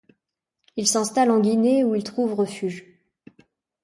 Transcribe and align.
Il 0.77 0.87
s'installent 0.87 1.29
en 1.29 1.39
Guinée 1.39 1.83
où 1.83 1.93
ils 1.93 2.03
trouvent 2.03 2.33
refuge. 2.33 2.87